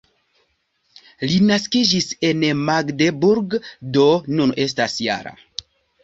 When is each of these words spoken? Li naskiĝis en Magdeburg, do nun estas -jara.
Li 1.25 1.33
naskiĝis 1.49 2.07
en 2.29 2.41
Magdeburg, 2.69 3.53
do 3.97 4.05
nun 4.39 4.55
estas 4.65 4.97
-jara. 5.07 5.35